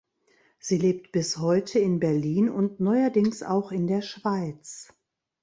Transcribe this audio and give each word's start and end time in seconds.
Sie 0.57 0.79
lebt 0.79 1.11
bis 1.11 1.37
heute 1.37 1.77
in 1.77 1.99
Berlin 1.99 2.49
und 2.49 2.79
neuerdings 2.79 3.43
auch 3.43 3.71
in 3.71 3.85
der 3.85 4.01
Schweiz. 4.01 4.91